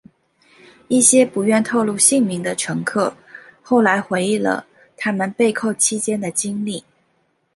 [0.87, 3.15] 一些不愿透露姓名的乘客
[3.61, 4.65] 后来回忆了
[4.97, 6.83] 他们被扣期间的经历。